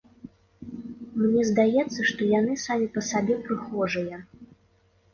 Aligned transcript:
Мне 1.25 1.43
здаецца, 1.51 1.99
што 2.13 2.21
яны 2.39 2.59
самі 2.65 2.91
па 2.99 3.07
сабе 3.13 3.41
прыхожыя. 3.47 4.15